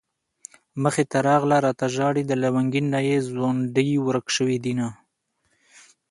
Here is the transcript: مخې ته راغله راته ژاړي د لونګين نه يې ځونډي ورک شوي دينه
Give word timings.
مخې 0.83 1.03
ته 1.11 1.17
راغله 1.27 1.57
راته 1.65 1.85
ژاړي 1.95 2.23
د 2.27 2.31
لونګين 2.41 2.85
نه 2.93 2.99
يې 3.07 3.17
ځونډي 3.29 3.89
ورک 4.05 4.27
شوي 4.35 4.57
دينه 4.65 4.87